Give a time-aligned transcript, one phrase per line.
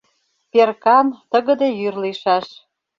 [0.51, 2.47] Перкан, тыгыде йӱр лийшаш.